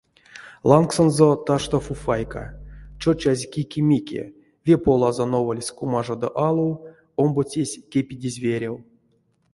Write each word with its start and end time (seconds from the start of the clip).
Лангсонзо 0.69 1.29
ташто 1.45 1.77
фуфайка— 1.85 2.45
чочазь 3.01 3.43
кики-мики: 3.53 4.23
ве 4.65 4.75
полазо 4.83 5.25
новольсь 5.33 5.75
кумажадо 5.77 6.27
алов, 6.47 6.75
омбоцесь 7.21 7.79
кепедезь 7.91 8.41
верев. 8.43 8.75